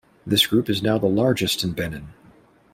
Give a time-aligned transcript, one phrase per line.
[0.25, 2.07] This group is now the largest in Benin.